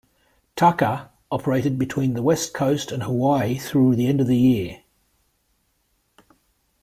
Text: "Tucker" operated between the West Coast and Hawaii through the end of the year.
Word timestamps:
"Tucker" 0.55 1.09
operated 1.29 1.77
between 1.77 2.15
the 2.15 2.23
West 2.23 2.55
Coast 2.55 2.91
and 2.91 3.03
Hawaii 3.03 3.59
through 3.59 3.95
the 3.95 4.07
end 4.07 4.19
of 4.19 4.25
the 4.25 4.35
year. 4.35 4.81